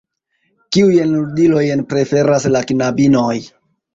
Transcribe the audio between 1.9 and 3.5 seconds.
preferas la knabinoj?